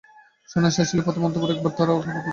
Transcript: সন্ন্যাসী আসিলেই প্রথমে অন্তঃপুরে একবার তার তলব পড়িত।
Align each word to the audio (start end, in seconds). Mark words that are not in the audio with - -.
সন্ন্যাসী 0.49 0.79
আসিলেই 0.81 1.05
প্রথমে 1.05 1.25
অন্তঃপুরে 1.27 1.53
একবার 1.53 1.71
তার 1.71 1.87
তলব 1.87 1.97
পড়িত। 1.99 2.27